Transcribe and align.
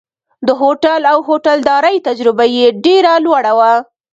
د 0.47 0.49
هوټل 0.61 1.01
او 1.11 1.17
هوټلدارۍ 1.27 1.97
تجربه 2.07 2.45
یې 2.57 2.67
ډېره 2.85 3.13
لوړه 3.25 3.51
وه. 3.57 3.73